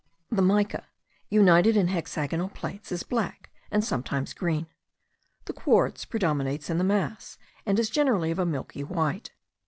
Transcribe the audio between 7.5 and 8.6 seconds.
and is generally of a